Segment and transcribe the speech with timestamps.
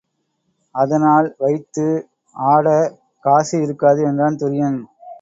[0.75, 1.85] அதனால் வைத்து
[2.35, 4.79] ஆடக் காசு இருக்காது என்றான் துரியன்.